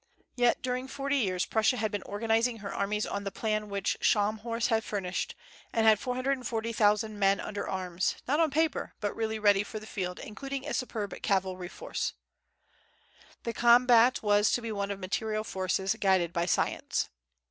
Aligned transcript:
Yet 0.35 0.63
during 0.63 0.87
forty 0.87 1.17
years 1.17 1.45
Prussia 1.45 1.77
had 1.77 1.91
been 1.91 2.01
organizing 2.01 2.57
her 2.57 2.73
armies 2.73 3.05
on 3.05 3.23
the 3.23 3.29
plan 3.29 3.69
which 3.69 3.97
Scharnhorst 4.01 4.69
had 4.69 4.83
furnished, 4.83 5.35
and 5.71 5.85
had 5.85 5.99
four 5.99 6.15
hundred 6.15 6.39
and 6.39 6.47
fifty 6.47 6.73
thousand 6.73 7.19
men 7.19 7.39
under 7.39 7.69
arms, 7.69 8.15
not 8.27 8.39
on 8.39 8.49
paper, 8.49 8.95
but 8.99 9.15
really 9.15 9.37
ready 9.37 9.61
for 9.63 9.79
the 9.79 9.85
field, 9.85 10.17
including 10.17 10.65
a 10.65 10.73
superb 10.73 11.21
cavalry 11.21 11.69
force. 11.69 12.13
The 13.43 13.53
combat 13.53 14.23
was 14.23 14.51
to 14.53 14.61
be 14.63 14.71
one 14.71 14.89
of 14.89 14.99
material 14.99 15.43
forces, 15.43 15.95
guided 15.99 16.33
by 16.33 16.47
science. 16.47 17.09